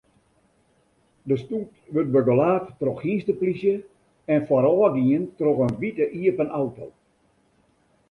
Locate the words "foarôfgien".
4.47-5.23